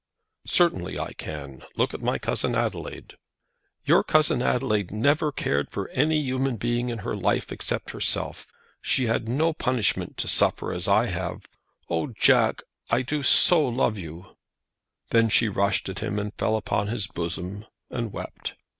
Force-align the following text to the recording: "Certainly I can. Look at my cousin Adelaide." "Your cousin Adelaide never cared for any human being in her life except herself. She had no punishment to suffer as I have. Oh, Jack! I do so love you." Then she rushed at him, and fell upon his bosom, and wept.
"Certainly 0.47 0.97
I 0.97 1.13
can. 1.13 1.61
Look 1.75 1.93
at 1.93 2.01
my 2.01 2.17
cousin 2.17 2.55
Adelaide." 2.55 3.17
"Your 3.85 4.03
cousin 4.03 4.41
Adelaide 4.41 4.89
never 4.89 5.31
cared 5.31 5.69
for 5.69 5.89
any 5.89 6.17
human 6.19 6.57
being 6.57 6.89
in 6.89 6.97
her 7.05 7.15
life 7.15 7.51
except 7.51 7.91
herself. 7.91 8.47
She 8.81 9.05
had 9.05 9.29
no 9.29 9.53
punishment 9.53 10.17
to 10.17 10.27
suffer 10.27 10.73
as 10.73 10.87
I 10.87 11.05
have. 11.05 11.45
Oh, 11.87 12.07
Jack! 12.07 12.63
I 12.89 13.03
do 13.03 13.21
so 13.21 13.61
love 13.67 13.99
you." 13.99 14.35
Then 15.11 15.29
she 15.29 15.47
rushed 15.47 15.87
at 15.87 15.99
him, 15.99 16.17
and 16.17 16.33
fell 16.33 16.55
upon 16.55 16.87
his 16.87 17.05
bosom, 17.05 17.67
and 17.91 18.11
wept. 18.11 18.55